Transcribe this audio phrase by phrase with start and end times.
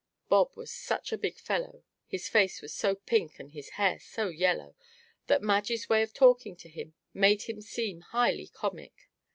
[0.29, 4.29] Bob was such a big fellow his face was so pink, and his hair so
[4.29, 4.75] yellow
[5.27, 9.11] that Madge's way of talking to him made him seem highly comic.